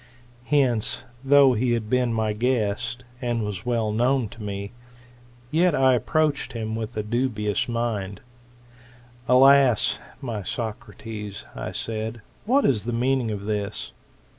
Hence, 0.45 1.03
though 1.23 1.53
he 1.53 1.73
had 1.73 1.87
been 1.87 2.11
my 2.11 2.33
guest, 2.33 3.03
and 3.21 3.43
was 3.45 3.67
well 3.67 3.91
known 3.91 4.29
to 4.29 4.41
me,, 4.41 4.71
yet 5.51 5.75
I 5.75 5.93
approached 5.93 6.53
him 6.53 6.75
with 6.75 6.97
a 6.97 7.03
dubious 7.03 7.69
mind. 7.69 8.19
Alas 9.29 9.99
I 10.01 10.11
my 10.19 10.41
Socrates, 10.41 11.45
I 11.53 11.71
said, 11.71 12.23
what 12.45 12.65
is 12.65 12.85
the 12.85 12.91
meaning 12.93 13.29
of 13.29 13.41
this? 13.45 13.91